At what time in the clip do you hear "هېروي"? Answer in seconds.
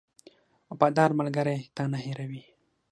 2.05-2.43